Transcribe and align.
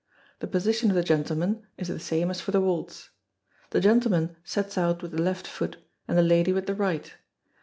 The 0.39 0.47
position 0.47 0.89
of 0.89 0.95
the 0.95 1.03
gentleman 1.03 1.61
is 1.77 1.87
the 1.87 1.99
same 1.99 2.31
as 2.31 2.41
for 2.41 2.49
the 2.49 2.59
waltz. 2.59 3.11
The 3.69 3.79
gentleman 3.79 4.35
sets 4.43 4.75
out 4.75 5.03
with 5.03 5.11
the 5.11 5.21
left 5.21 5.45
foot, 5.45 5.77
and 6.07 6.17
the 6.17 6.23
lady 6.23 6.51
with 6.51 6.65
the 6.65 6.73
right. 6.73 7.13